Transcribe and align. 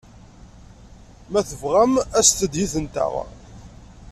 Ma 1.31 1.41
tebɣam, 1.49 1.93
aset-d 2.19 2.53
yid-nteɣ. 2.61 3.13